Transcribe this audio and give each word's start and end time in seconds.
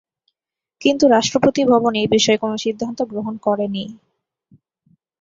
কিন্তু 0.81 1.05
রাষ্ট্রপতি 1.07 1.61
ভবন 1.65 1.93
এই 1.95 2.07
বিষয়ে 2.07 2.37
কোনো 2.37 2.55
সিদ্ধান্ত 2.57 2.99
গ্রহণ 3.11 3.35
করেনি। 3.37 3.85